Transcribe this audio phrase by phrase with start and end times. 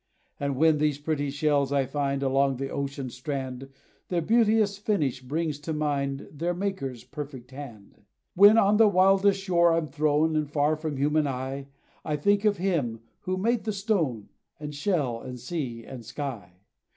[0.39, 3.69] "And when these pretty shells I find, Along the ocean strand,
[4.09, 8.01] Their beauteous finish brings to mind Their Maker's perfect hand.
[8.33, 11.67] "When on the wildest shore I'm thrown, And far from human eye,
[12.03, 14.29] I think of him who made the stone,
[14.59, 16.53] And shell, and sea, and sky.